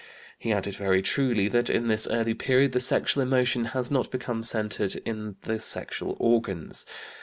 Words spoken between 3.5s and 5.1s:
has not become centered